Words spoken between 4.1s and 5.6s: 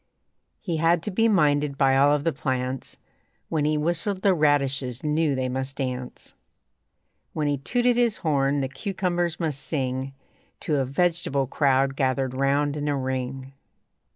the radishes knew they